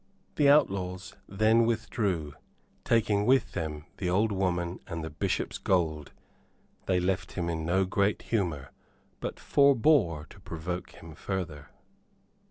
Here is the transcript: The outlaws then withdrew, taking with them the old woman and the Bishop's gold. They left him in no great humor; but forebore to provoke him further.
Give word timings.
The 0.35 0.49
outlaws 0.49 1.13
then 1.29 1.63
withdrew, 1.67 2.33
taking 2.83 3.27
with 3.27 3.51
them 3.51 3.85
the 3.97 4.09
old 4.09 4.31
woman 4.31 4.79
and 4.87 5.03
the 5.03 5.11
Bishop's 5.11 5.59
gold. 5.59 6.11
They 6.87 6.99
left 6.99 7.33
him 7.33 7.49
in 7.51 7.67
no 7.67 7.85
great 7.85 8.23
humor; 8.23 8.71
but 9.19 9.39
forebore 9.39 10.25
to 10.31 10.39
provoke 10.39 10.93
him 10.95 11.13
further. 11.13 11.69